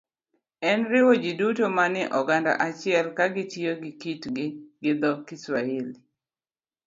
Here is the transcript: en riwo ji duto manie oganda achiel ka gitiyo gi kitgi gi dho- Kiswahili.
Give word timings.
en 0.69 0.79
riwo 0.91 1.11
ji 1.23 1.31
duto 1.39 1.65
manie 1.77 2.05
oganda 2.19 2.51
achiel 2.67 3.07
ka 3.17 3.25
gitiyo 3.35 3.71
gi 3.81 3.91
kitgi 4.01 4.45
gi 4.83 4.91
dho- 5.01 5.11
Kiswahili. 5.27 5.95